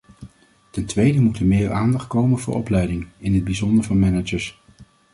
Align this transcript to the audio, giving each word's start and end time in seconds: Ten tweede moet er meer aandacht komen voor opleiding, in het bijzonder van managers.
Ten 0.71 0.85
tweede 0.85 1.19
moet 1.19 1.39
er 1.39 1.45
meer 1.45 1.71
aandacht 1.71 2.07
komen 2.07 2.39
voor 2.39 2.55
opleiding, 2.55 3.07
in 3.17 3.33
het 3.33 3.43
bijzonder 3.43 3.83
van 3.83 3.99
managers. 3.99 4.59